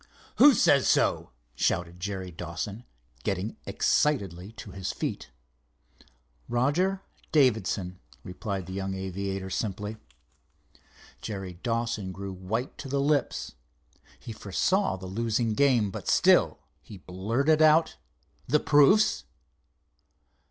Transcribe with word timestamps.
"Who 0.37 0.55
says 0.55 0.87
so?" 0.87 1.29
shouted 1.53 1.99
Jerry 1.99 2.31
Dawson, 2.31 2.85
getting 3.23 3.57
excitedly 3.67 4.51
to 4.53 4.71
his 4.71 4.91
feet. 4.91 5.29
"Roger 6.49 7.03
Davidson," 7.31 7.99
replied 8.23 8.65
the 8.65 8.73
young 8.73 8.95
aviator, 8.95 9.51
simply. 9.51 9.97
Jerry 11.21 11.53
Dawson 11.61 12.11
grew 12.11 12.33
white 12.33 12.79
to 12.79 12.89
the 12.89 12.99
lips. 12.99 13.53
He 14.19 14.33
foresaw 14.33 14.95
the 14.95 15.05
losing 15.05 15.53
game, 15.53 15.91
but 15.91 16.07
still 16.07 16.57
he 16.81 16.97
blurted 16.97 17.61
out: 17.61 17.97
"The 18.47 18.59
proofs?" 18.59 19.25